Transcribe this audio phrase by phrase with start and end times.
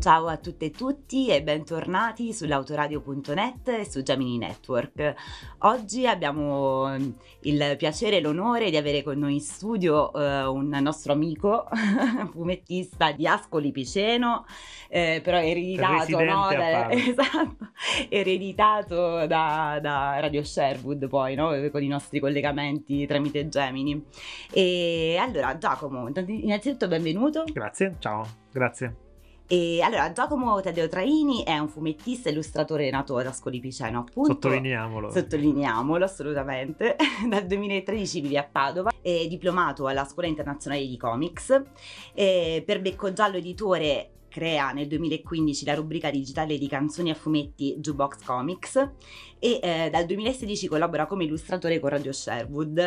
[0.00, 5.14] Ciao a tutte e tutti e bentornati sull'autoradio.net e su Gemini Network.
[5.58, 6.96] Oggi abbiamo
[7.40, 11.68] il piacere e l'onore di avere con noi in studio eh, un nostro amico
[12.32, 14.46] fumettista di Ascoli Piceno,
[14.88, 17.68] eh, però ereditato, no, da, esatto,
[18.08, 24.02] ereditato da, da, Radio Sherwood poi, no, con i nostri collegamenti tramite Gemini.
[24.50, 27.44] E allora Giacomo, innanzitutto benvenuto.
[27.52, 29.08] Grazie, ciao, grazie.
[29.52, 34.34] E allora, Giacomo Taddeo Traini è un fumettista e illustratore nato ad Ascoli Piceno, appunto.
[34.34, 35.10] Sottolineiamolo.
[35.10, 36.94] Sottolineiamolo, assolutamente.
[37.28, 41.62] Dal 2013 vive a Padova, è diplomato alla Scuola Internazionale di Comics.
[42.14, 47.76] E per Becco Giallo Editore crea nel 2015 la rubrica digitale di canzoni a fumetti
[47.78, 48.76] Jukebox Comics
[49.38, 52.78] e eh, dal 2016 collabora come illustratore con Radio Sherwood,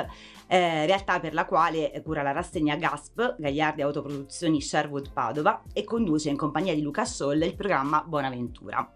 [0.48, 6.30] eh, realtà per la quale cura la rassegna GASP, Gagliardi Autoproduzioni Sherwood Padova, e conduce
[6.30, 8.88] in compagnia di Luca Scholl il programma Buonaventura.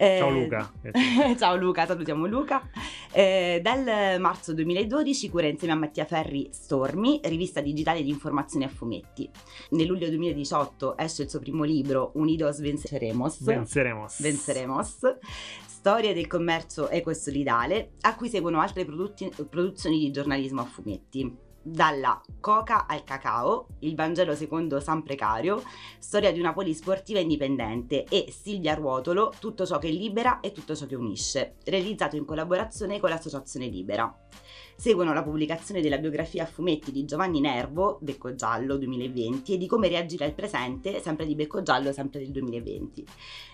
[0.00, 0.72] Eh, ciao Luca.
[1.36, 2.70] ciao Luca, salutiamo Luca.
[3.10, 8.68] Eh, dal marzo 2012 cura insieme a Mattia Ferri Stormi, rivista digitale di informazioni a
[8.68, 9.28] fumetti.
[9.70, 13.42] Nel luglio 2018 esce il suo primo libro, Unidos Venceremos.
[13.42, 14.20] Venceremos.
[14.20, 14.98] Venceremos.
[15.66, 21.46] Storia del commercio eco e solidale, a cui seguono altre produzioni di giornalismo a fumetti
[21.70, 25.62] dalla coca al cacao, il Vangelo secondo San Precario,
[25.98, 30.86] storia di una polisportiva indipendente e Silvia Ruotolo, tutto ciò che libera e tutto ciò
[30.86, 34.12] che unisce, realizzato in collaborazione con l'Associazione Libera.
[34.80, 39.66] Seguono la pubblicazione della biografia a fumetti di Giovanni Nervo, Becco Giallo 2020, e di
[39.66, 43.04] come reagire al presente, sempre di Becco Giallo, sempre del 2020.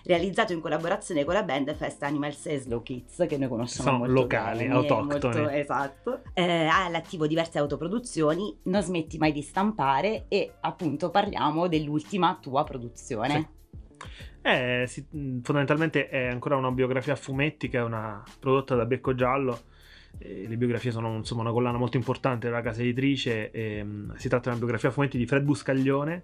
[0.03, 3.97] Realizzato in collaborazione con la band Fest Animals e Slow Kids, che noi conosciamo Sono
[3.97, 5.57] molto locali, bene, autoctoni.
[5.57, 6.21] Esatto.
[6.35, 12.63] Eh, ha all'attivo diverse autoproduzioni, non smetti mai di stampare e appunto parliamo dell'ultima tua
[12.63, 13.49] produzione.
[13.97, 14.07] Sì.
[14.43, 15.03] Eh, sì,
[15.41, 19.73] fondamentalmente è ancora una biografia a fumetti che è una prodotta da Becco Giallo
[20.17, 23.51] eh, le biografie sono insomma, una collana molto importante della casa editrice.
[23.51, 26.21] E, um, si tratta di una biografia a fumetti di Fred Buscaglione,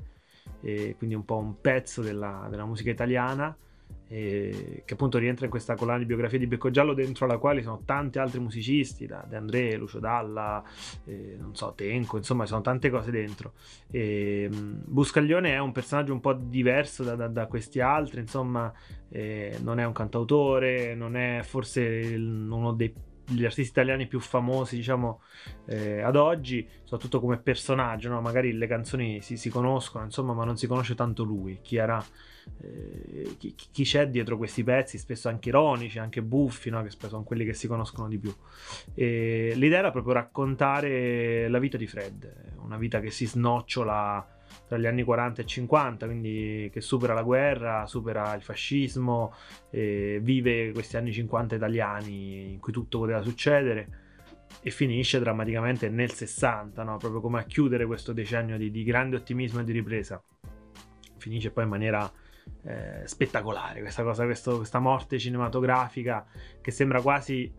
[0.62, 3.56] e quindi un po' un pezzo della, della musica italiana.
[4.08, 7.82] che appunto rientra in questa collana di biografie di Becco Giallo dentro la quale sono
[7.86, 10.62] tanti altri musicisti da De André, Lucio Dalla,
[11.06, 13.54] eh, non so, Tenco, insomma ci sono tante cose dentro
[13.90, 18.72] e, um, Buscaglione è un personaggio un po' diverso da, da, da questi altri insomma
[19.10, 22.94] eh, non è un cantautore non è forse il, uno dei
[23.32, 25.22] gli artisti italiani più famosi, diciamo,
[25.66, 28.22] eh, ad oggi, soprattutto come personaggio, no?
[28.22, 32.04] magari le canzoni si, si, conoscono, insomma, ma non si conosce tanto lui, chi era,
[32.62, 36.82] eh, chi, chi, c'è dietro questi pezzi, spesso anche ironici, anche buffi, no?
[36.84, 38.34] che spesso sono quelli che si conoscono di più.
[38.94, 44.31] E l'idea era proprio raccontare la vita di Fred, una vita che si snocciola
[44.72, 49.34] tra gli anni 40 e 50, quindi che supera la guerra, supera il fascismo,
[49.70, 54.00] vive questi anni 50 italiani in cui tutto poteva succedere
[54.62, 56.96] e finisce drammaticamente nel 60, no?
[56.96, 60.24] proprio come a chiudere questo decennio di, di, grande ottimismo e di ripresa.
[61.18, 62.10] Finisce poi in maniera
[62.64, 66.26] eh, spettacolare questa cosa, questo, questa morte cinematografica
[66.62, 67.52] che sembra quasi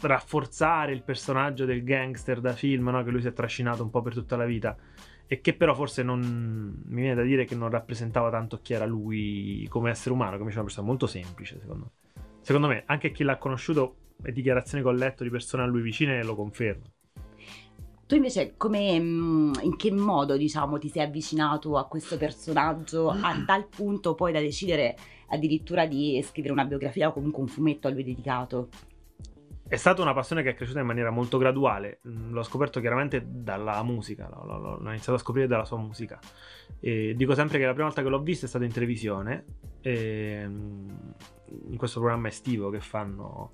[0.00, 3.02] rafforzare il personaggio del gangster da film no?
[3.02, 4.76] che lui si è trascinato un po' per tutta la vita
[5.26, 8.86] e che però forse non mi viene da dire che non rappresentava tanto chi era
[8.86, 12.22] lui come essere umano, come una persona molto semplice, secondo me.
[12.40, 15.82] Secondo me, anche chi l'ha conosciuto e dichiarazioni che ho letto di persone a lui
[15.82, 16.84] vicine lo conferma.
[18.06, 23.42] Tu invece come, mm, in che modo diciamo ti sei avvicinato a questo personaggio a
[23.44, 24.96] tal punto poi da decidere
[25.28, 28.68] addirittura di scrivere una biografia o comunque un fumetto a lui dedicato?
[29.68, 33.24] È stata una passione che è cresciuta in maniera molto graduale, mm, l'ho scoperto chiaramente
[33.26, 36.20] dalla musica, l'ho, iniziato a scoprire dalla sua musica.
[36.78, 39.44] E dico sempre che la prima volta che l'ho visto è stata in televisione,
[39.88, 40.88] mm,
[41.70, 43.52] in questo programma estivo che fanno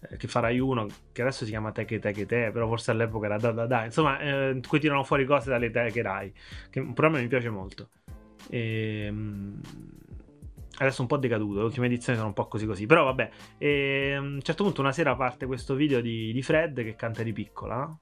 [0.00, 3.26] eh, che fa Rai 1, che adesso si chiama Teche Teche Te, però forse all'epoca
[3.26, 6.32] era Da Da Da, insomma, eh, qui tirano fuori cose dalle Teche Rai,
[6.70, 7.90] che un programma che mi piace molto.
[8.48, 9.60] E, mm,
[10.80, 12.86] Adesso un po' decaduto, le ultime edizioni sono un po' così così.
[12.86, 16.42] Però vabbè, e, ehm, a un certo punto una sera parte questo video di, di
[16.42, 17.94] Fred che canta di piccola,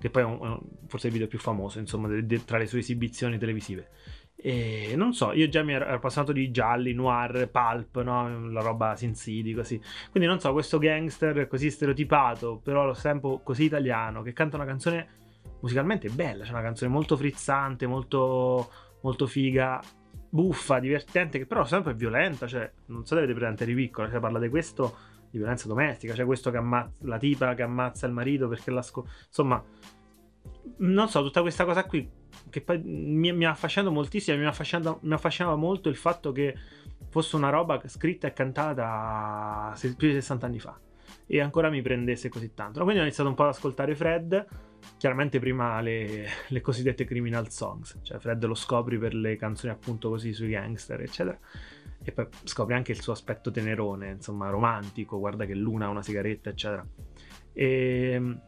[0.00, 2.80] che poi è un, forse il video più famoso, insomma, de, de, tra le sue
[2.80, 3.90] esibizioni televisive.
[4.34, 8.50] E non so, io già mi ero appassionato di gialli, noir, pulp, no?
[8.50, 9.80] la roba Sin City, così.
[10.10, 14.66] Quindi non so, questo gangster così stereotipato, però allo tempo così italiano, che canta una
[14.66, 15.08] canzone
[15.60, 18.68] musicalmente bella, c'è cioè una canzone molto frizzante, molto,
[19.02, 19.80] molto figa
[20.36, 24.08] buffa, divertente, che però sempre è violenta, cioè non so se avete presente di piccola,
[24.10, 24.96] cioè parla di questo,
[25.30, 28.82] di violenza domestica, cioè questo che ammazza, la tipa che ammazza il marito perché la
[28.82, 29.08] sco...
[29.26, 29.62] insomma,
[30.78, 32.08] non so, tutta questa cosa qui
[32.50, 36.54] che poi mi, mi affascinato moltissimo, mi, affascinava, mi affascinava molto il fatto che
[37.08, 40.78] fosse una roba scritta e cantata più di 60 anni fa
[41.26, 42.82] e ancora mi prendesse così tanto.
[42.82, 44.46] Quindi ho iniziato un po' ad ascoltare Fred,
[44.96, 50.08] chiaramente prima le, le, cosiddette criminal songs, cioè Fred lo scopri per le canzoni appunto
[50.08, 51.38] così sui gangster, eccetera.
[52.02, 56.02] E poi scopri anche il suo aspetto tenerone, insomma, romantico, guarda che Luna ha una
[56.02, 56.86] sigaretta, eccetera.
[57.52, 58.38] E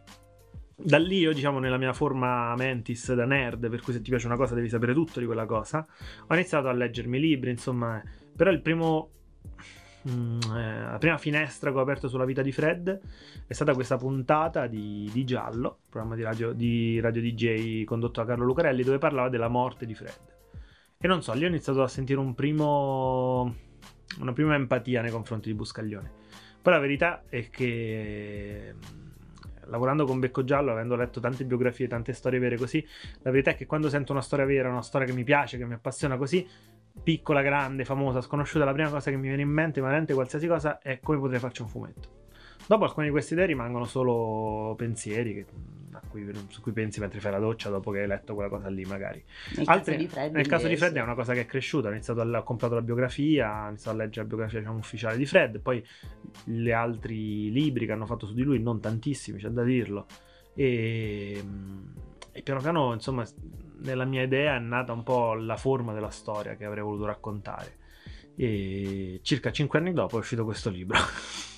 [0.80, 4.26] da lì io, diciamo, nella mia forma mentis da nerd, per cui se ti piace
[4.26, 5.84] una cosa devi sapere tutto di quella cosa,
[6.26, 8.00] ho iniziato a leggermi libri, insomma,
[8.36, 9.10] però il primo
[10.08, 13.00] Mm, eh, la prima finestra che ho aperto sulla vita di Fred
[13.46, 18.26] è stata questa puntata di, di Giallo, programma di radio, di radio DJ condotto da
[18.26, 20.36] Carlo Lucarelli, dove parlava della morte di Fred.
[20.98, 23.54] E non so, lì ho iniziato a sentire un primo,
[24.20, 26.10] una prima empatia nei confronti di Buscaglione.
[26.62, 29.08] Poi la verità è che mm,
[29.66, 32.84] lavorando con Becco Giallo, avendo letto tante biografie, tante storie vere così,
[33.22, 35.66] la verità è che quando sento una storia vera, una storia che mi piace, che
[35.66, 36.46] mi appassiona così,
[37.02, 40.78] piccola, grande, famosa, sconosciuta, la prima cosa che mi viene in mente, veramente qualsiasi cosa,
[40.78, 42.16] è come potrei farci un fumetto.
[42.66, 45.46] Dopo alcune di queste idee rimangono solo pensieri che,
[46.08, 48.84] cui, su cui pensi mentre fai la doccia dopo che hai letto quella cosa lì
[48.84, 49.24] magari.
[49.56, 51.88] Nel Altri, caso di Fred, nel caso di Fred è una cosa che è cresciuta,
[51.88, 55.16] ho, iniziato a, ho comprato la biografia, ho iniziato a leggere la biografia diciamo, ufficiale
[55.16, 55.84] di Fred, poi
[56.44, 60.06] gli altri libri che hanno fatto su di lui, non tantissimi, c'è da dirlo.
[60.54, 61.42] E,
[62.32, 63.24] e piano piano, insomma,
[63.78, 67.76] nella mia idea è nata un po' la forma della storia che avrei voluto raccontare.
[68.36, 70.98] E circa cinque anni dopo è uscito questo libro.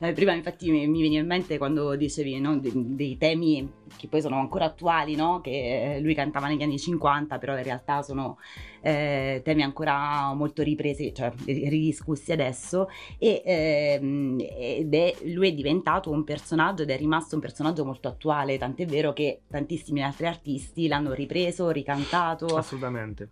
[0.00, 4.08] Eh, prima infatti mi, mi veniva in mente quando dicevi no, dei, dei, temi che
[4.08, 5.40] poi sono ancora attuali, no?
[5.40, 8.38] che lui cantava negli anni 50, però in realtà sono
[8.80, 12.88] eh, temi ancora molto ripresi, cioè ridiscussi adesso,
[13.18, 18.08] e, ehm, ed è, lui è diventato un personaggio ed è rimasto un personaggio molto
[18.08, 22.46] attuale, tant'è vero che tantissimi altri artisti l'hanno ripreso, ricantato.
[22.56, 23.30] Assolutamente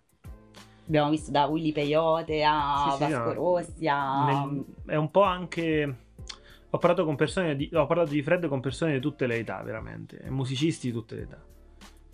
[0.85, 3.33] abbiamo visto da Willy Peyote a sì, Vasco no.
[3.33, 4.25] Rossi a...
[4.25, 5.97] Nel, è un po' anche
[6.75, 9.63] ho parlato, con persone di, ho parlato di Fred con persone di tutte le età,
[9.63, 11.45] veramente, musicisti di tutte le età.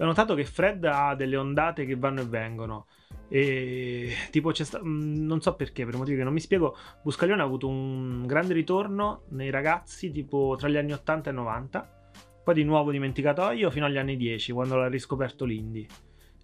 [0.00, 2.86] Ho notato che Fred ha delle ondate che vanno e vengono.
[3.28, 7.44] E tipo sta- mm, non so perché, per motivi che non mi spiego, Buscaglione ha
[7.44, 12.10] avuto un grande ritorno nei ragazzi, tipo tra gli anni 80 e 90.
[12.42, 15.86] Poi di nuovo dimenticatoio fino agli anni 10, quando l'ha riscoperto l'indie.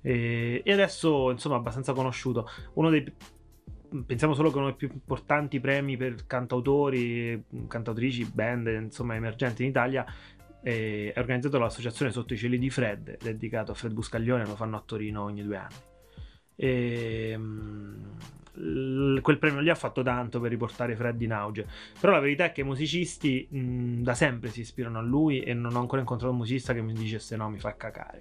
[0.02, 2.48] E, e adesso, insomma, abbastanza conosciuto.
[2.74, 3.12] Uno dei
[4.06, 9.68] pensiamo solo che uno dei più importanti premi per cantautori, cantautrici, band, insomma, emergenti in
[9.68, 10.04] Italia
[10.64, 14.82] è organizzato dall'associazione Sotto i cieli di Fred, dedicato a Fred Buscaglione, lo fanno a
[14.84, 15.74] Torino ogni due anni.
[16.56, 21.66] E, um, quel premio lì ha fatto tanto per riportare Fred in auge.
[22.00, 25.52] Però la verità è che i musicisti mh, da sempre si ispirano a lui e
[25.52, 28.18] non ho ancora incontrato un musicista che mi dice se no mi fa cacare.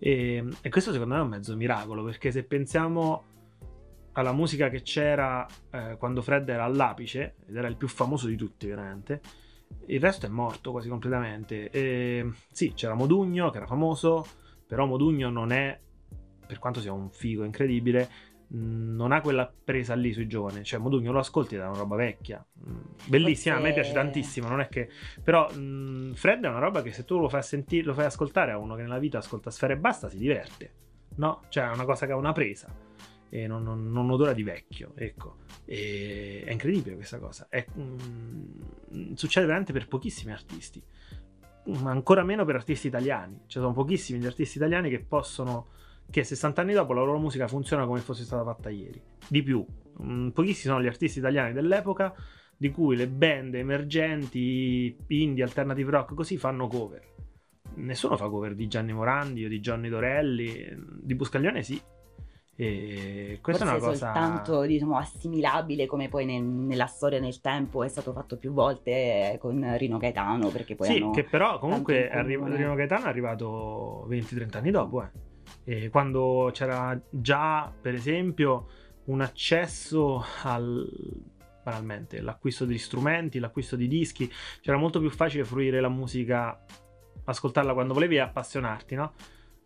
[0.00, 3.24] E, e questo secondo me è un mezzo miracolo perché se pensiamo
[4.12, 8.36] alla musica che c'era eh, quando Fred era all'apice, ed era il più famoso di
[8.36, 9.20] tutti veramente,
[9.86, 11.70] il resto è morto quasi completamente.
[11.70, 14.24] E, sì, c'era Modugno che era famoso,
[14.66, 15.78] però Modugno non è,
[16.46, 20.64] per quanto sia un figo incredibile, non ha quella presa lì sui giovani.
[20.64, 22.44] Cioè, Modugno lo ascolti è una roba vecchia.
[23.06, 23.68] Bellissima, Forse...
[23.68, 24.48] a me piace tantissimo.
[24.48, 24.90] Non è che.
[25.22, 28.50] Però, mh, Fred è una roba che se tu lo fai, sentire, lo fai ascoltare
[28.50, 30.72] a uno che nella vita ascolta Sfere e basta, si diverte.
[31.16, 31.42] No?
[31.48, 32.88] Cioè, è una cosa che ha una presa
[33.30, 35.36] e non, non, non, odora di vecchio, ecco.
[35.64, 37.46] E è incredibile questa cosa.
[37.48, 40.82] È, mm, succede veramente per pochissimi artisti,
[41.78, 43.42] ma ancora meno per artisti italiani.
[43.46, 45.68] Ci sono pochissimi gli artisti italiani che possono,
[46.10, 49.00] che 60 anni dopo la loro musica funziona come fosse stata fatta ieri.
[49.28, 49.64] Di più,
[50.02, 52.12] mm, pochissimi sono gli artisti italiani dell'epoca
[52.56, 57.00] di cui le band emergenti, indie, alternative rock, così fanno cover.
[57.76, 60.68] Nessuno fa cover di Gianni Morandi o di Johnny Dorelli,
[61.00, 61.80] di Buscaglione sì,
[62.62, 67.40] e questa Forse è una cosa soltanto diciamo, assimilabile come poi nel, nella storia nel
[67.40, 72.10] tempo è stato fatto più volte con Rino Gaetano perché poi sì che però comunque
[72.10, 75.08] arri- Rino Gaetano è arrivato 20-30 anni dopo eh.
[75.64, 78.66] e quando c'era già per esempio
[79.04, 80.86] un accesso al
[81.62, 86.62] banalmente l'acquisto di strumenti l'acquisto di dischi c'era molto più facile fruire la musica
[87.24, 89.12] ascoltarla quando volevi e appassionarti no?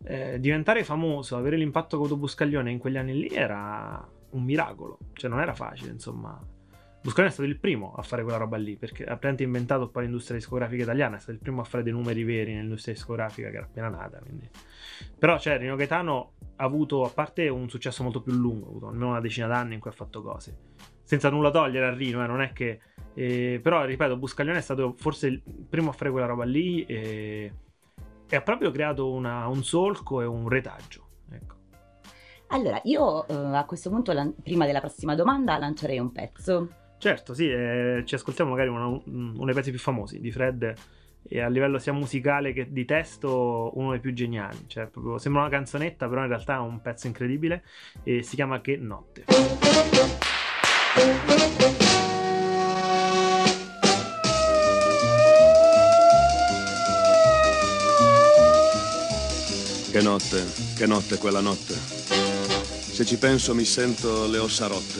[0.05, 4.43] Eh, diventare famoso, avere l'impatto che ha avuto Buscaglione in quegli anni lì era un
[4.43, 6.39] miracolo, cioè non era facile, insomma.
[7.01, 10.03] Buscaglione è stato il primo a fare quella roba lì, perché ha praticamente inventato poi
[10.03, 13.57] l'industria discografica italiana, è stato il primo a fare dei numeri veri nell'industria discografica che
[13.57, 14.49] era appena nata, quindi...
[15.17, 18.87] Però, cioè, Rino Gaetano ha avuto, a parte un successo molto più lungo, ha avuto
[18.87, 20.57] almeno una decina d'anni in cui ha fatto cose.
[21.03, 22.79] Senza nulla togliere a Rino, eh, non è che...
[23.13, 27.51] Eh, però, ripeto, Buscaglione è stato forse il primo a fare quella roba lì e
[28.29, 31.07] e ha proprio creato una, un solco e un retaggio.
[31.31, 31.55] Ecco.
[32.47, 36.69] Allora, io eh, a questo punto, lan- prima della prossima domanda, lancerei un pezzo.
[36.97, 40.73] Certo, sì, eh, ci ascoltiamo magari una- un- uno dei pezzi più famosi di Fred
[41.27, 44.65] e a livello sia musicale che di testo uno dei più geniali.
[44.67, 47.63] Cioè, proprio, sembra una canzonetta, però in realtà è un pezzo incredibile
[48.03, 49.25] e si chiama Che notte.
[59.95, 61.73] Che notte, che notte quella notte.
[62.91, 64.99] Se ci penso mi sento le ossa rotte.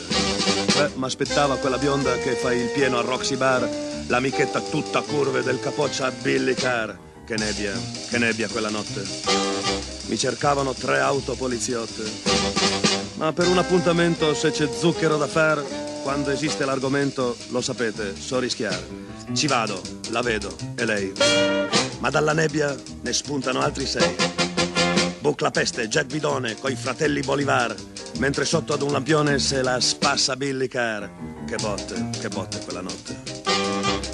[0.74, 3.70] Beh, mi aspettava quella bionda che fa il pieno a Roxy Bar,
[4.08, 6.92] l'amichetta tutta curve del capoccia a Billy Carr.
[7.26, 7.74] Che nebbia,
[8.10, 9.06] che nebbia quella notte.
[10.06, 12.10] Mi cercavano tre auto poliziotte.
[13.16, 15.62] Ma per un appuntamento, se c'è zucchero da far,
[16.04, 18.88] quando esiste l'argomento, lo sapete, so rischiare.
[19.34, 21.12] Ci vado, la vedo, e lei.
[22.00, 24.35] Ma dalla nebbia ne spuntano altri sei.
[25.26, 27.76] Bucla peste, Jack Bidone, coi fratelli Bolivar,
[28.20, 31.08] mentre sotto ad un lampione se la spassa Billy Carr.
[31.48, 33.18] Che botte, che botte quella notte.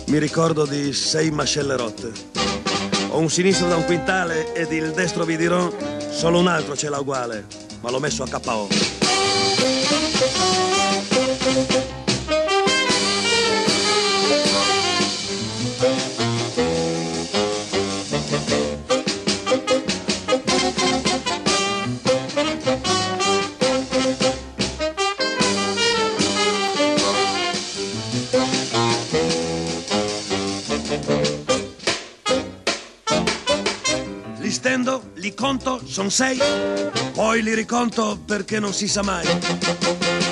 [0.08, 2.14] Mi ricordo di sei mascelle rotte.
[3.10, 5.70] Ho un sinistro da un quintale ed il destro vi dirò,
[6.10, 7.46] solo un altro ce l'ha uguale,
[7.82, 9.01] ma l'ho messo a KO.
[36.02, 36.40] Conto, son sei,
[37.14, 39.26] poi li riconto perché non si sa mai.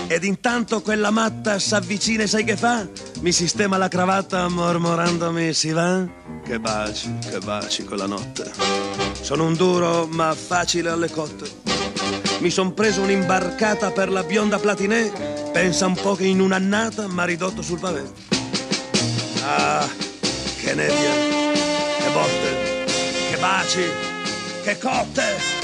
[0.08, 2.88] Ed intanto quella matta s'avvicina e sai che fa?
[3.20, 6.08] Mi sistema la cravatta mormorandomi si va?
[6.44, 8.52] Che baci, che baci quella notte.
[9.22, 11.68] Sono un duro ma facile alle cotte.
[12.40, 17.26] Mi son preso un'imbarcata per la bionda platinè, pensa un po' che in un'annata m'ha
[17.26, 18.10] ridotto sul pavé.
[19.44, 19.88] Ah,
[20.62, 21.14] che nebbia,
[22.00, 22.86] che botte,
[23.30, 23.84] che baci,
[24.64, 25.59] che cotte.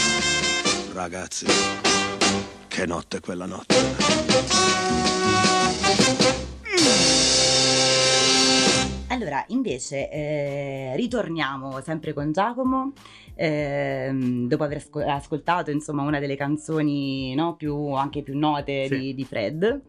[1.07, 1.45] Ragazzi,
[2.67, 3.75] che notte quella notte.
[9.09, 12.93] Allora, invece, eh, ritorniamo sempre con Giacomo,
[13.35, 18.97] ehm, dopo aver ascol- ascoltato insomma una delle canzoni no, più, anche più note Sì.
[18.97, 19.81] di, di Fred.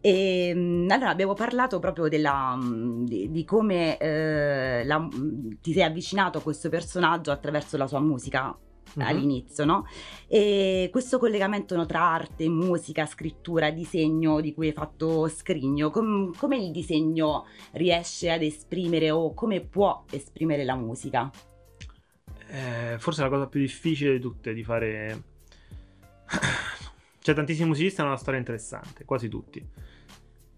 [0.00, 5.72] E, mm, allora abbiamo parlato proprio della, mm, di, di come eh, la- mm, ti
[5.72, 8.56] sei avvicinato a questo personaggio attraverso la sua musica
[8.94, 9.06] Mhm.
[9.06, 9.86] all'inizio, no?
[10.26, 16.56] E questo collegamento tra arte, musica, scrittura, disegno di cui hai fatto scrigno, com- come
[16.56, 21.30] il disegno riesce ad esprimere o come può esprimere la musica?
[22.48, 25.22] Eh, forse la cosa più difficile di tutte di fare.
[27.20, 29.64] C'è tantissimi musicisti hanno una storia interessante, quasi tutti.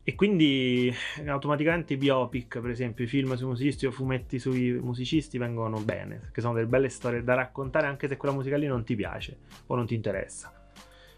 [0.04, 4.72] E quindi eh, automaticamente i biopic, per esempio, i film sui musicisti o fumetti sui
[4.72, 8.66] musicisti vengono bene, perché sono delle belle storie da raccontare anche se quella musica lì
[8.66, 10.52] non ti piace o non ti interessa.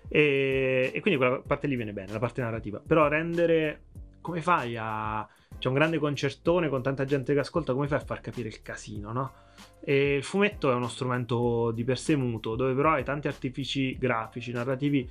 [0.06, 2.80] E, e quindi quella parte lì viene bene, la parte narrativa.
[2.84, 3.82] Però rendere...
[4.20, 5.28] Come fai a...
[5.58, 8.62] C'è un grande concertone con tanta gente che ascolta, come fai a far capire il
[8.62, 9.32] casino, no?
[9.80, 13.98] E il fumetto è uno strumento di per sé muto, dove però hai tanti artifici
[13.98, 15.08] grafici, narrativi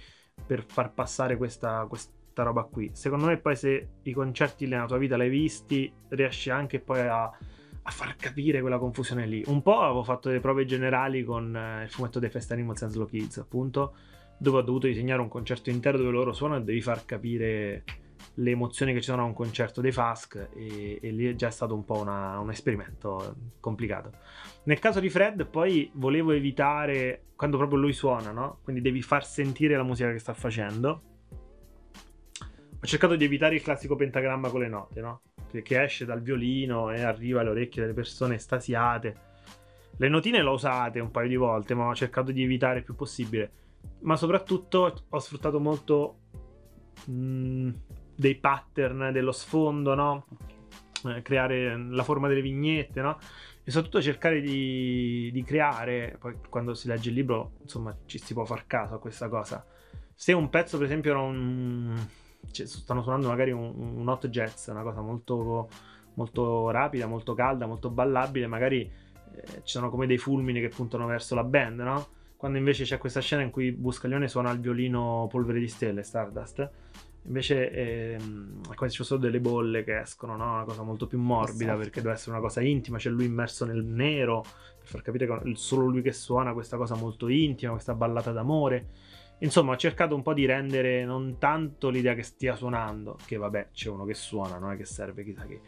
[0.48, 2.12] per far passare questa, questa
[2.42, 2.90] roba qui.
[2.94, 7.24] Secondo me poi se i concerti nella tua vita l'hai visti, riesci anche poi a,
[7.26, 9.44] a far capire quella confusione lì.
[9.46, 12.92] Un po' avevo fatto delle prove generali con eh, il fumetto dei Fest Animals and
[12.92, 13.96] Slow Kids, appunto,
[14.38, 17.84] dove ho dovuto disegnare un concerto intero dove loro suonano e devi far capire
[18.36, 21.52] le emozioni che ci sono a un concerto dei Fask e, e lì è già
[21.52, 24.12] stato un po' una- un esperimento complicato.
[24.64, 28.60] Nel caso di Fred poi volevo evitare quando proprio lui suona, no?
[28.64, 31.02] Quindi devi far sentire la musica che sta facendo.
[32.84, 35.22] Ho cercato di evitare il classico pentagramma con le note, no?
[35.50, 39.16] Che, che esce dal violino e arriva alle orecchie delle persone estasiate.
[39.96, 42.84] Le notine le ho usate un paio di volte, ma ho cercato di evitare il
[42.84, 43.52] più possibile.
[44.02, 46.18] Ma soprattutto ho sfruttato molto
[47.06, 47.70] mh,
[48.18, 50.28] dei pattern dello sfondo, no?
[51.06, 53.18] Eh, creare la forma delle vignette, no?
[53.64, 58.34] E soprattutto cercare di, di creare, poi quando si legge il libro, insomma, ci si
[58.34, 59.66] può far caso a questa cosa.
[60.14, 62.22] Se un pezzo, per esempio, non...
[62.52, 65.70] cioè, stanno suonando magari un, un hot jazz, una cosa molto,
[66.16, 71.06] molto rapida, molto calda, molto ballabile, magari eh, ci sono come dei fulmini che puntano
[71.06, 72.08] verso la band, no?
[72.38, 76.70] Quando invece c'è questa scena in cui Buscaglione suona il violino Polvere di Stelle, Stardust,
[77.26, 80.56] Invece ehm, qua ci sono solo delle bolle che escono, no?
[80.56, 81.78] Una cosa molto più morbida Esatto.
[81.78, 84.42] perché deve essere una cosa intima, c'è lui immerso nel nero
[84.78, 88.32] per far capire che è solo lui che suona questa cosa molto intima, questa ballata
[88.34, 88.88] d'amore.
[89.44, 93.70] Insomma, ho cercato un po' di rendere non tanto l'idea che stia suonando, che vabbè,
[93.74, 95.60] c'è uno che suona, non è che serve chissà che.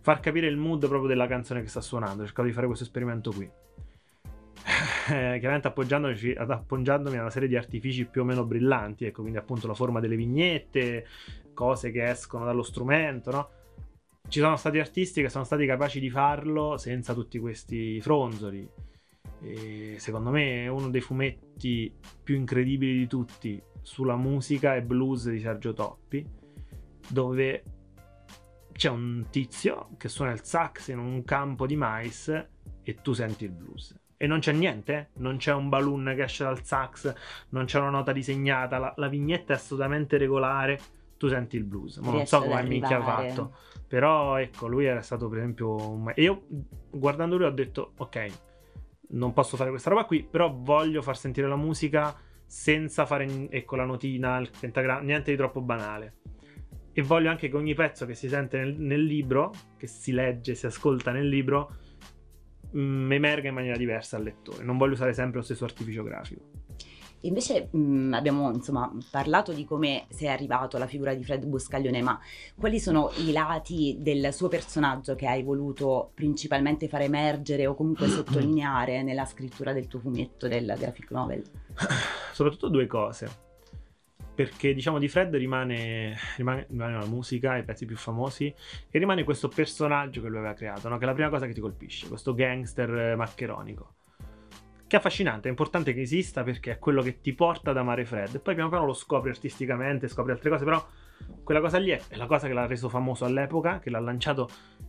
[0.00, 2.22] Far capire il mood proprio della canzone che sta suonando.
[2.22, 3.48] Ho cercato di fare questo esperimento qui.
[5.10, 9.38] Eh, chiaramente appoggiandomi, appoggiandomi a una serie di artifici più o meno brillanti, ecco, quindi
[9.38, 11.04] appunto la forma delle vignette,
[11.52, 13.50] cose che escono dallo strumento, no?
[14.28, 18.68] Ci sono stati artisti che sono stati capaci di farlo senza tutti questi fronzoli.
[19.42, 21.92] E secondo me uno dei fumetti
[22.22, 26.26] più incredibili di tutti sulla musica è Blues di Sergio Toppi,
[27.08, 27.62] dove
[28.72, 32.28] c'è un tizio che suona il sax in un campo di mais
[32.82, 33.94] e tu senti il blues.
[34.16, 35.08] E non c'è niente, eh?
[35.20, 37.14] non c'è un balloon che esce dal sax,
[37.50, 40.78] non c'è una nota disegnata, la, la vignetta è assolutamente regolare,
[41.16, 41.96] tu senti il blues.
[41.98, 43.56] Ma non so come minchia ha fatto,
[43.86, 45.74] però ecco, lui era stato per esempio...
[45.74, 46.42] un- E io
[46.90, 48.26] guardando lui ho detto, ok,
[49.10, 53.76] non posso fare questa roba qui, però voglio far sentire la musica senza fare ecco,
[53.76, 56.14] la notina, il pentagramma, niente di troppo banale.
[56.92, 60.54] E voglio anche che ogni pezzo che si sente nel, nel libro, che si legge,
[60.54, 61.76] si ascolta nel libro,
[62.76, 64.64] mm, emerga in maniera diversa al lettore.
[64.64, 66.59] Non voglio usare sempre lo stesso artificio grafico.
[67.22, 72.18] Invece mh, abbiamo insomma parlato di come sei arrivato alla figura di Fred Buscaglione, ma
[72.56, 78.08] quali sono i lati del suo personaggio che hai voluto principalmente far emergere o comunque
[78.08, 81.42] sottolineare nella scrittura del tuo fumetto del graphic novel?
[82.32, 83.48] Soprattutto due cose.
[84.32, 88.46] Perché diciamo di Fred rimane, rimane, rimane la musica, i pezzi più famosi,
[88.88, 90.96] e rimane questo personaggio che lui aveva creato, no?
[90.96, 93.96] che è la prima cosa che ti colpisce, questo gangster eh, maccheronico.
[94.90, 98.04] Che è affascinante, è importante che esista perché è quello che ti porta ad amare
[98.04, 98.34] Fred.
[98.34, 100.84] E poi piano piano lo scopri artisticamente, scopri altre cose, però
[101.44, 104.48] quella cosa lì è è la cosa che l'ha reso famoso all'epoca, che l'ha lanciato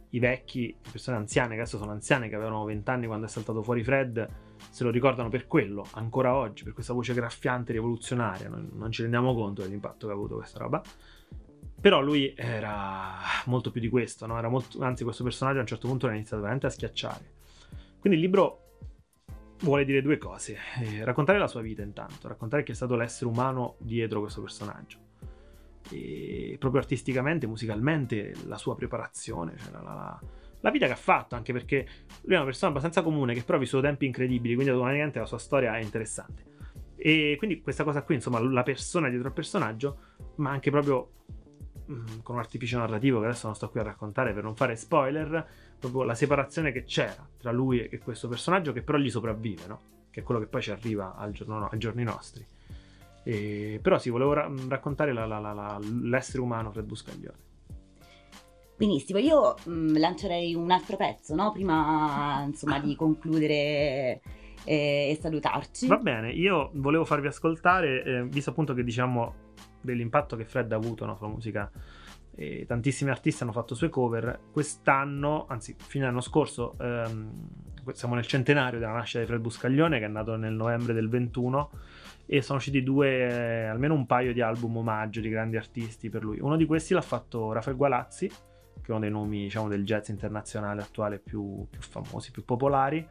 [0.10, 3.30] i vecchi, le persone anziane, che adesso sono anziane, che avevano 20 anni quando è
[3.30, 4.28] saltato fuori Fred,
[4.72, 8.50] se lo ricordano per quello, ancora oggi, per questa voce graffiante, rivoluzionaria.
[8.50, 10.82] Non, non ci rendiamo conto dell'impatto che ha avuto questa roba.
[11.80, 14.42] Però lui era molto più di questo, no?
[14.50, 17.34] Molto, anzi, questo personaggio a un certo punto l'ha iniziato veramente a schiacciare.
[18.00, 18.62] Quindi il libro
[19.62, 20.58] vuole dire due cose.
[20.82, 24.98] Eh, raccontare la sua vita intanto, raccontare chi è stato l'essere umano dietro questo personaggio.
[25.90, 30.22] E proprio artisticamente, musicalmente, la sua preparazione, cioè la, la-
[30.62, 31.88] la vita che ha fatto, anche perché
[32.22, 35.26] lui è una persona abbastanza comune che però ha vissuto tempi incredibili, quindi automaticamente la
[35.26, 36.50] sua storia è interessante.
[36.96, 39.98] E quindi questa cosa qui, insomma, la persona dietro al personaggio,
[40.36, 41.14] ma anche proprio
[42.24, 45.48] con un artificio narrativo che adesso non sto qui a raccontare per non fare spoiler,
[45.80, 49.80] proprio la separazione che c'era tra lui e questo personaggio che però gli sopravvive, no?
[50.10, 52.46] Che è quello che poi ci arriva al giorno no- ai giorni nostri.
[53.24, 57.50] E- però sì, volevo ra- raccontare la- la- la- l'essere umano Fred Buscaglione.
[58.76, 61.52] Benissimo, io mh, lancerei un altro pezzo, no?
[61.52, 64.22] Prima insomma di concludere
[64.64, 65.86] eh, e salutarci.
[65.88, 69.50] Va bene, io volevo farvi ascoltare, eh, visto appunto che diciamo
[69.82, 71.72] dell'impatto che Fred ha avuto no, sulla musica,
[72.34, 77.48] e tantissimi artisti hanno fatto sue cover, quest'anno, anzi fine anno scorso, ehm,
[77.94, 81.72] siamo nel centenario della nascita di Fred Buscaglione che è nato nel novembre del 21
[82.26, 86.24] e sono usciti due, eh, almeno un paio di album omaggio di grandi artisti per
[86.24, 86.40] lui.
[86.40, 90.08] Uno di questi l'ha fatto Rafael Gualazzi, che è uno dei nomi diciamo, del jazz
[90.08, 93.06] internazionale attuale più, più famosi, più popolari.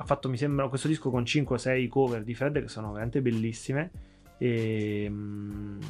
[0.00, 2.88] Ha fatto, mi sembra, questo disco con 5 o 6 cover di Fred che sono
[2.88, 3.90] veramente bellissime.
[4.38, 5.80] E mm,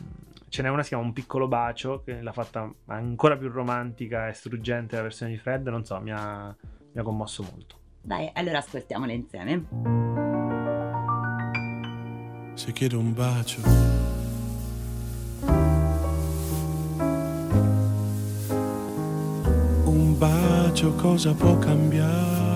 [0.49, 4.33] ce n'è una, si chiama Un piccolo bacio, che l'ha fatta ancora più romantica e
[4.33, 5.67] struggente la versione di Fred.
[5.69, 6.55] Non so, mi ha,
[6.93, 7.77] mi ha commosso molto.
[8.01, 9.67] Dai, allora ascoltiamole insieme.
[12.55, 13.61] Se chiedo un bacio,
[19.85, 22.48] un bacio cosa può cambiare?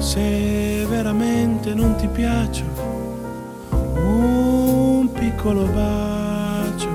[0.00, 2.64] Se veramente non ti piaccio,
[3.70, 6.88] un piccolo bacio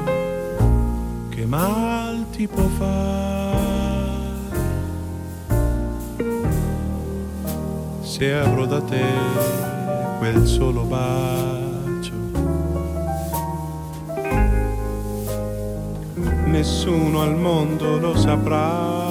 [1.30, 3.16] che mal ti può fare?
[8.18, 9.04] se avrò da te
[10.20, 12.14] quel solo bacio.
[16.46, 19.05] Nessuno al mondo lo saprà.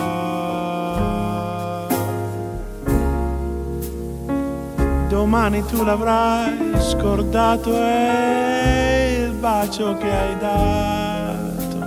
[5.15, 11.79] Domani tu l'avrai scordato è il bacio che hai dato,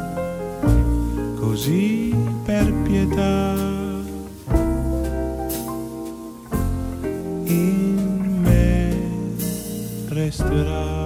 [1.37, 3.53] così per pietà.
[7.43, 8.95] in me
[10.07, 10.96] resterà.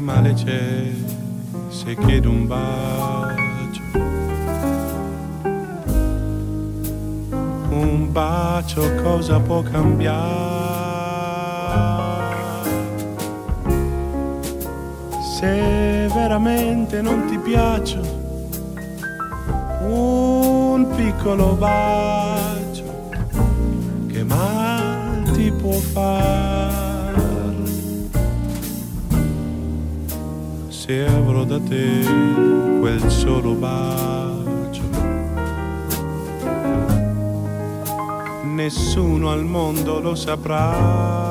[0.00, 0.92] Male c'è
[1.68, 3.82] se chiedo un bacio?
[7.70, 10.20] Un bacio cosa può cambiare?
[15.38, 18.00] Se veramente non ti piaccio,
[19.88, 23.10] un piccolo bacio
[24.06, 26.71] che mal ti può fare.
[30.92, 32.04] Se avrò da te
[32.78, 34.82] quel solo bacio,
[38.42, 41.30] nessuno al mondo lo saprà.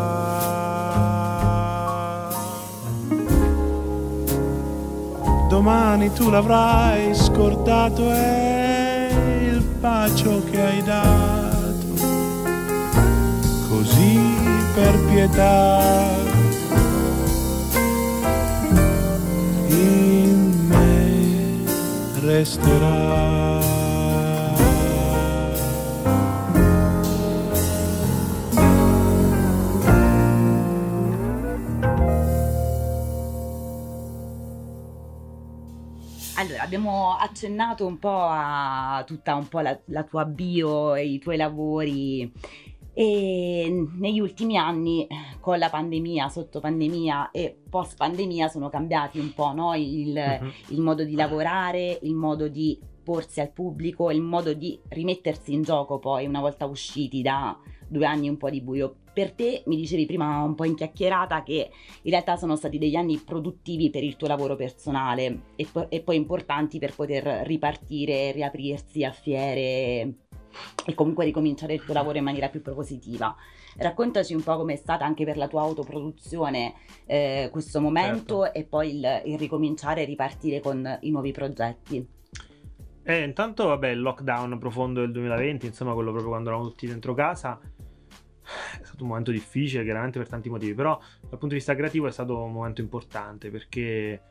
[5.48, 9.10] domani tu l'avrai scordato è
[9.44, 11.86] il bacio che hai dato.
[13.70, 14.20] Così
[14.74, 16.31] per pietà
[22.42, 23.60] resterà
[36.38, 41.20] Allora, abbiamo accennato un po' a tutta un po' la, la tua bio e i
[41.20, 42.32] tuoi lavori
[42.94, 45.08] e negli ultimi anni
[45.40, 49.74] con la pandemia, sotto pandemia e post pandemia sono cambiati un po' no?
[49.76, 50.74] il, uh-huh.
[50.74, 55.64] il modo di lavorare, il modo di porsi al pubblico, il modo di rimettersi in
[55.64, 58.96] gioco poi una volta usciti da due anni un po' di buio.
[59.14, 61.70] Per te mi dicevi prima un po' in chiacchierata che
[62.02, 66.02] in realtà sono stati degli anni produttivi per il tuo lavoro personale e, po- e
[66.02, 70.14] poi importanti per poter ripartire, riaprirsi a fiere
[70.86, 73.36] e comunque ricominciare il tuo lavoro in maniera più propositiva.
[73.78, 76.74] Raccontaci un po' com'è stata anche per la tua autoproduzione
[77.06, 78.60] eh, questo momento certo.
[78.60, 82.20] e poi il, il ricominciare e ripartire con i nuovi progetti.
[83.04, 87.14] Eh, intanto, vabbè, il lockdown profondo del 2020, insomma, quello proprio quando eravamo tutti dentro
[87.14, 87.60] casa,
[88.80, 92.08] è stato un momento difficile, chiaramente per tanti motivi, però dal punto di vista creativo
[92.08, 94.22] è stato un momento importante perché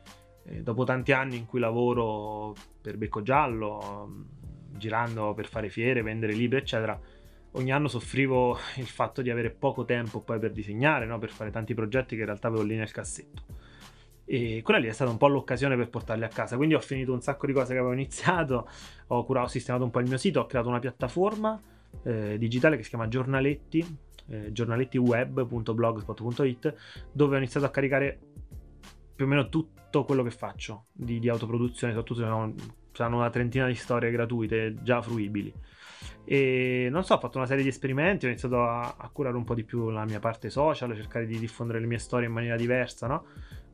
[0.45, 4.27] eh, dopo tanti anni in cui lavoro per Becco Giallo,
[4.75, 6.99] girando per fare fiere, vendere libri, eccetera,
[7.51, 11.19] ogni anno soffrivo il fatto di avere poco tempo poi per disegnare, no?
[11.19, 13.43] per fare tanti progetti che in realtà avevo lì nel cassetto.
[14.25, 16.55] E quella lì è stata un po' l'occasione per portarli a casa.
[16.55, 18.69] Quindi ho finito un sacco di cose che avevo iniziato,
[19.07, 21.61] ho curato, ho sistemato un po' il mio sito, ho creato una piattaforma
[22.03, 23.97] eh, digitale che si chiama Giornaletti,
[24.29, 26.75] eh, giornalettiweb.blogspot.it,
[27.11, 28.17] dove ho iniziato a caricare
[29.13, 32.21] più o meno tutto quello che faccio di, di autoproduzione, soprattutto
[32.91, 35.53] saranno una trentina di storie gratuite già fruibili.
[36.23, 39.43] E non so, ho fatto una serie di esperimenti, ho iniziato a, a curare un
[39.43, 42.55] po' di più la mia parte social, cercare di diffondere le mie storie in maniera
[42.55, 43.25] diversa, no?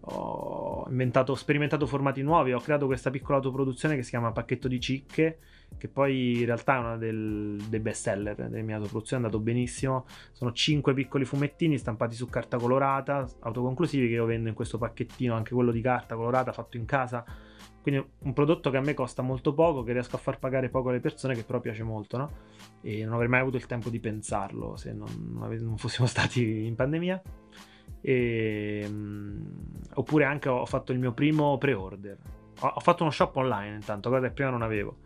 [0.09, 4.67] ho inventato, ho sperimentato formati nuovi, ho creato questa piccola autoproduzione che si chiama Pacchetto
[4.67, 5.39] di Cicche,
[5.77, 9.43] che poi in realtà è una del, dei best seller delle mie autoproduzioni, è andato
[9.43, 10.05] benissimo.
[10.31, 15.35] Sono 5 piccoli fumettini stampati su carta colorata, autoconclusivi che io vendo in questo pacchettino,
[15.35, 17.25] anche quello di carta colorata fatto in casa.
[17.87, 20.89] Quindi un prodotto che a me costa molto poco, che riesco a far pagare poco
[20.89, 22.31] alle persone, che però piace molto, no?
[22.81, 26.75] E non avrei mai avuto il tempo di pensarlo se non, non fossimo stati in
[26.75, 27.21] pandemia.
[28.01, 29.41] E, um,
[29.93, 32.17] oppure anche ho fatto il mio primo pre-order.
[32.59, 34.97] Ho, ho fatto uno shop online intanto, cosa che prima non avevo.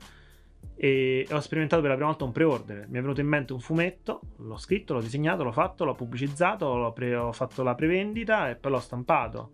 [0.73, 2.87] E ho sperimentato per la prima volta un pre-order.
[2.89, 6.75] Mi è venuto in mente un fumetto, l'ho scritto, l'ho disegnato, l'ho fatto, l'ho pubblicizzato,
[6.75, 9.51] l'ho pre- ho fatto la prevendita e poi l'ho stampato.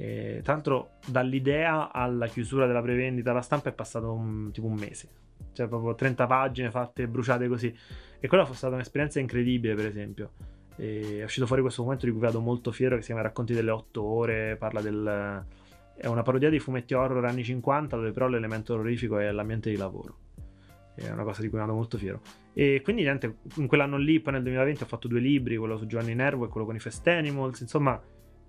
[0.00, 4.74] E, tra l'altro, dall'idea alla chiusura della prevendita alla stampa è passato un, tipo un
[4.74, 5.08] mese.
[5.52, 7.76] Cioè, proprio 30 pagine fatte bruciate così.
[8.20, 10.30] E quella fu stata un'esperienza incredibile, per esempio.
[10.76, 13.52] E è uscito fuori questo momento di cui vado molto fiero che si chiama Racconti
[13.52, 15.44] delle 8 ore, parla del...
[15.96, 19.76] è una parodia dei fumetti horror anni 50 dove però l'elemento orrorifico è l'ambiente di
[19.76, 20.16] lavoro.
[20.94, 22.20] È una cosa di cui vado molto fiero.
[22.52, 25.86] E quindi niente, in quell'anno lì, poi nel 2020 ho fatto due libri, quello su
[25.86, 28.00] Giovanni Nervo e quello con i Fest Animals, insomma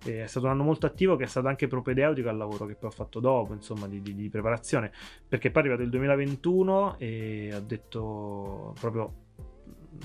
[0.04, 2.90] è stato un anno molto attivo che è stato anche propedeutico al lavoro che poi
[2.90, 4.92] ho fatto dopo, insomma, di, di, di preparazione,
[5.28, 9.28] perché poi è arrivato il 2021 e ho detto proprio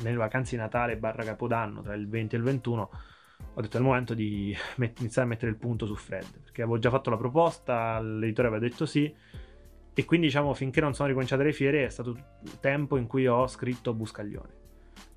[0.02, 2.90] nelle vacanze di Natale barra Capodanno tra il 20 e il 21
[3.56, 6.40] ho detto è il momento di met- iniziare a mettere il punto su Fred.
[6.42, 9.14] Perché avevo già fatto la proposta l'editore aveva detto sì.
[9.96, 12.16] E quindi diciamo finché non sono ricominciate le fiere è stato
[12.58, 14.62] tempo in cui ho scritto Buscaglione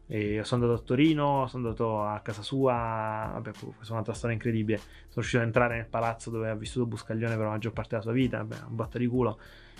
[0.09, 4.35] e sono andato a Torino, sono andato a casa sua, vabbè, questa è un'altra storia
[4.35, 4.77] incredibile.
[4.77, 8.01] Sono riuscito ad entrare nel palazzo dove ha vissuto Buscaglione per la maggior parte della
[8.03, 9.37] sua vita, vabbè, un botta di culo.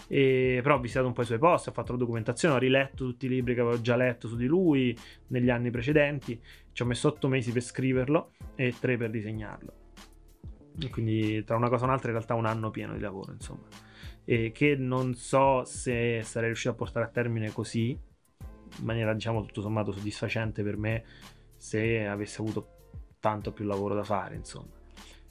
[0.10, 3.06] E, però ho visitato un po' i suoi posti, ho fatto la documentazione, ho riletto
[3.06, 6.40] tutti i libri che avevo già letto su di lui negli anni precedenti.
[6.74, 9.74] Ci ho messo otto mesi per scriverlo e tre per disegnarlo.
[10.92, 13.66] quindi tra una cosa e un'altra in realtà un anno pieno di lavoro, insomma.
[14.26, 17.98] E che non so se sarei riuscito a portare a termine così,
[18.80, 21.04] in maniera diciamo tutto sommato soddisfacente per me,
[21.56, 22.76] se avessi avuto
[23.20, 24.76] tanto più lavoro da fare, insomma.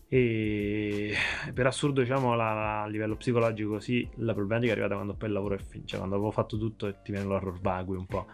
[0.09, 1.14] E
[1.52, 5.28] per assurdo, diciamo, la, la, a livello psicologico, sì, la problematica è arrivata quando poi
[5.28, 8.06] il lavoro è finito, cioè quando avevo fatto tutto e ti viene l'horror vagui un
[8.06, 8.26] po'.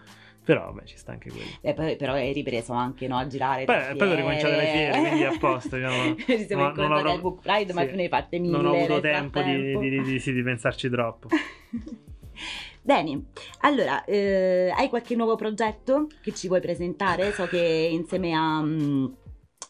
[0.45, 1.47] Però vabbè, ci sta anche quello.
[1.61, 3.65] Eh, poi, però hai ripreso anche no, a girare.
[3.65, 5.77] Beh, poi ho ricominciato le fiere, quindi a posto.
[5.77, 7.13] Diciamo, ci siamo incontrati avrò...
[7.13, 8.57] al Book Pride, sì, ma tu ne hai fatte mille.
[8.57, 11.29] Non ho avuto tempo di, di, di, sì, di, pensarci troppo.
[12.85, 13.27] Bene,
[13.61, 17.31] allora, eh, hai qualche nuovo progetto che ci vuoi presentare?
[17.33, 18.59] So che insieme a...
[18.59, 19.17] Um,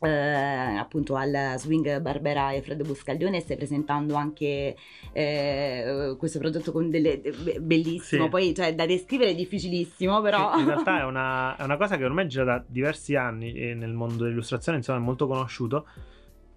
[0.05, 4.77] eh, appunto al Swing Barbera e Freddo Buscaglione stai presentando anche
[5.13, 7.21] eh, questo progetto con delle
[7.61, 8.29] bellissimo, sì.
[8.29, 10.59] poi cioè, da descrivere è difficilissimo però.
[10.59, 13.93] In realtà è una, è una, cosa che ormai gira da diversi anni e nel
[13.93, 15.87] mondo dell'illustrazione insomma è molto conosciuto.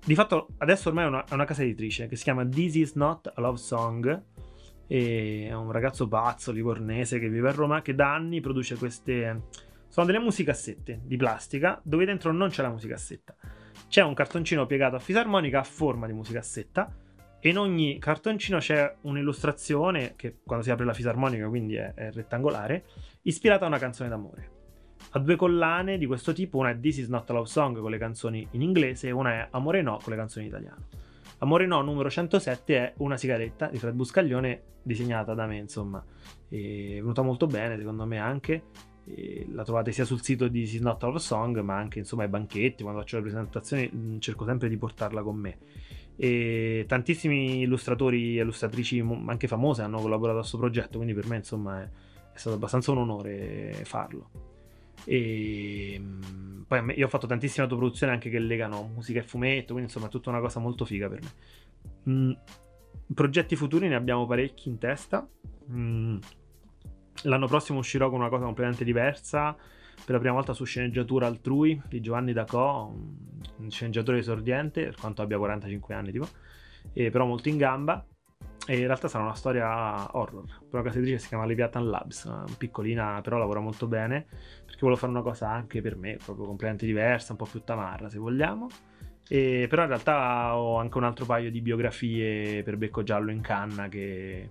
[0.04, 2.94] Di fatto adesso ormai è una, è una casa editrice che si chiama This Is
[2.94, 4.24] Not a Love Song
[4.88, 9.43] è un ragazzo pazzo livornese che vive a Roma che da anni produce queste
[9.88, 13.36] sono delle musicassette di plastica dove dentro non c'è la musicassetta.
[13.88, 16.93] C'è un cartoncino piegato a fisarmonica a forma di musicassetta
[17.39, 22.12] e in ogni cartoncino c'è un'illustrazione che quando si apre la fisarmonica quindi è, è
[22.12, 22.86] rettangolare,
[23.21, 24.52] ispirata a una canzone d'amore.
[25.12, 27.89] Ha due collane di questo tipo, una è This is not a love song con
[27.89, 30.88] le canzoni in inglese e una è Amore no con le canzoni in italiano.
[31.39, 36.04] Amore no numero 107 è una sigaretta di Fred Buscaglione disegnata da me, insomma,
[36.48, 38.63] è venuta molto bene secondo me anche
[39.08, 42.30] e la trovate sia sul sito di This Not Our Song, ma anche insomma ai
[42.30, 45.58] banchetti, quando faccio le presentazioni mm, cerco sempre di portarla con me.
[46.15, 51.36] E tantissimi illustratori e illustratrici anche famose hanno collaborato a questo progetto, quindi per me
[51.38, 51.89] insomma è,
[52.34, 54.55] è stato abbastanza un onore farlo.
[55.04, 59.84] E mm, poi io ho fatto tantissime autoproduzioni anche che legano musica e fumetto, quindi
[59.84, 61.32] insomma è tutta una cosa molto figa per me.
[62.10, 62.32] Mm,
[63.14, 65.28] progetti futuri ne abbiamo parecchi in testa.
[65.72, 66.18] Mm,
[67.24, 69.56] L'anno prossimo uscirò con una cosa completamente diversa.
[69.56, 72.94] Per la prima volta su sceneggiatura altrui di Giovanni Dacò,
[73.58, 76.28] un sceneggiatore esordiente, per quanto abbia 45 anni, tipo,
[76.94, 78.06] e però molto in gamba.
[78.67, 80.45] E in realtà sarà una storia horror.
[80.45, 84.25] Per una casa editrice si chiama Leviathan Labs, piccolina, però lavora molto bene.
[84.65, 88.10] Perché volevo fare una cosa anche per me, proprio completamente diversa, un po' più tamarra
[88.10, 88.67] se vogliamo.
[89.28, 93.41] E, però in realtà ho anche un altro paio di biografie per Becco Giallo in
[93.41, 94.49] canna che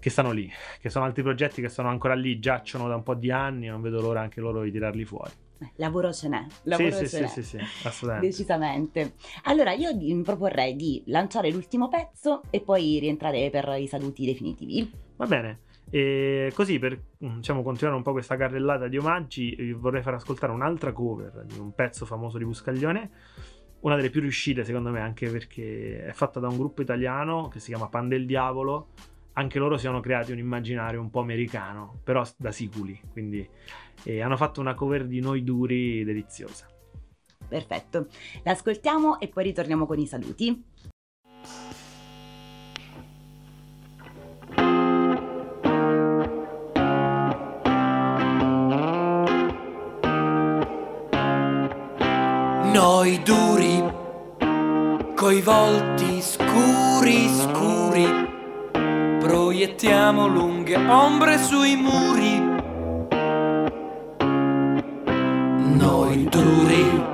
[0.00, 3.14] che stanno lì, che sono altri progetti che sono ancora lì, giacciono da un po'
[3.14, 5.30] di anni non vedo l'ora anche loro di tirarli fuori.
[5.62, 7.26] Eh, lavoro ce n'è, lavoro sì, ce sì, n'è.
[7.26, 8.26] Sì, sì, sì, assolutamente.
[8.28, 9.14] Decisamente.
[9.44, 14.90] Allora, io vi proporrei di lanciare l'ultimo pezzo e poi rientrare per i saluti definitivi.
[15.16, 15.60] Va bene.
[15.90, 20.52] E così per diciamo, continuare un po' questa carrellata di omaggi, vi vorrei far ascoltare
[20.52, 23.10] un'altra cover di un pezzo famoso di Buscaglione,
[23.80, 27.58] una delle più riuscite secondo me, anche perché è fatta da un gruppo italiano che
[27.58, 28.90] si chiama Pan del Diavolo,
[29.34, 33.48] anche loro si sono creati un immaginario un po' americano, però da siculi, quindi
[34.04, 36.66] eh, hanno fatto una cover di Noi Duri deliziosa.
[37.48, 38.06] Perfetto,
[38.44, 40.64] l'ascoltiamo e poi ritorniamo con i saluti.
[59.80, 62.38] Proiettiamo lunghe ombre sui muri.
[65.78, 67.04] Noi duri,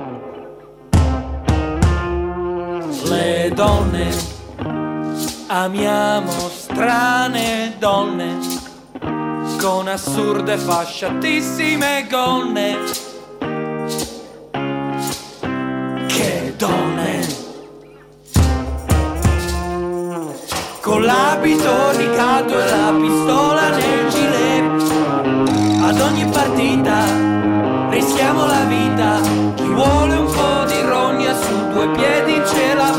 [3.05, 4.09] le donne,
[5.47, 8.37] amiamo strane donne,
[9.57, 13.06] con assurde fasciatissime gonne.
[20.87, 25.81] Con l'abito ricato e la pistola nel gilet.
[25.81, 27.03] Ad ogni partita
[27.89, 29.19] rischiamo la vita,
[29.55, 32.96] chi vuole un po' di rogna su due piedi ce l'avrà.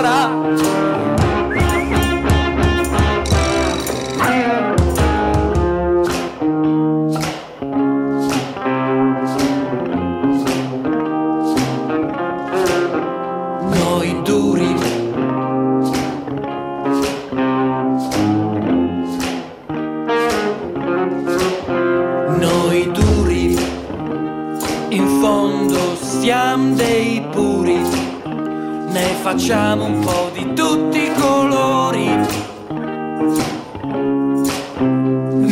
[29.31, 32.09] Facciamo un po' di tutti i colori.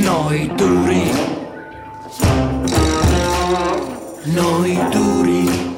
[0.03, 1.13] Noi duri,
[4.25, 5.77] noi duri,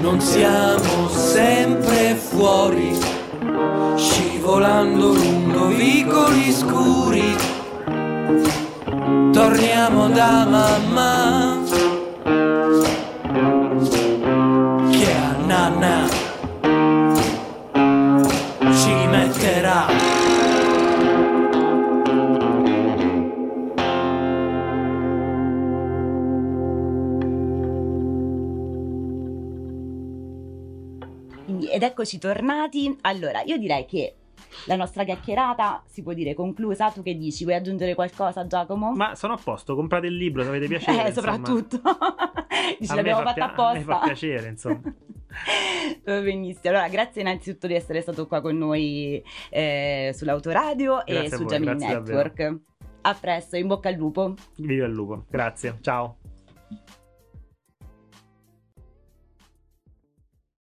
[0.00, 2.98] non siamo sempre fuori.
[4.40, 7.34] volando lungo vicoli scuri.
[9.32, 11.51] Torniamo da mamma
[32.02, 32.96] eccoci tornati.
[33.02, 34.16] Allora, io direi che
[34.66, 36.90] la nostra chiacchierata si può dire conclusa.
[36.90, 37.44] Tu che dici?
[37.44, 38.92] Vuoi aggiungere qualcosa, Giacomo?
[38.92, 41.04] Ma sono a posto, comprate il libro se avete piacere.
[41.04, 41.34] eh, insomma.
[41.36, 41.80] soprattutto.
[42.78, 44.06] dici, l'abbiamo fa fatta pia- A me fa apposta.
[44.06, 44.80] piacere, insomma.
[46.04, 51.34] Va Benissimo, allora grazie innanzitutto di essere stato qua con noi eh, sull'autoradio e Grazie
[51.34, 52.58] a su voi, grazie Network.
[53.02, 54.34] A presto, in bocca al lupo.
[54.56, 55.24] Viva il lupo.
[55.30, 55.78] Grazie.
[55.80, 56.18] Ciao.